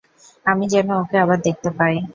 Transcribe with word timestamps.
আমি 0.45 0.65
যেন 0.73 0.87
ওকে 1.01 1.17
আবার 1.23 1.37
দেখতে 1.47 1.69
পাই। 1.77 1.95